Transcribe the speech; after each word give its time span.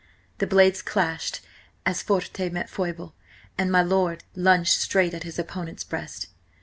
The 0.39 0.47
blades 0.47 0.81
clashed 0.81 1.41
as 1.85 2.01
forte 2.01 2.49
met 2.49 2.71
foible, 2.71 3.13
and 3.55 3.71
my 3.71 3.83
lord 3.83 4.23
lunged 4.33 4.71
straight 4.71 5.13
at 5.13 5.21
his 5.21 5.37
opponent's 5.37 5.83
breast. 5.83 6.29